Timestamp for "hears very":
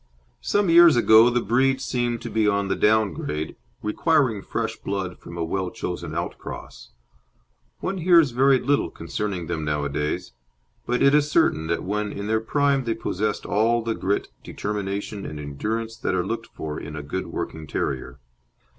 7.99-8.57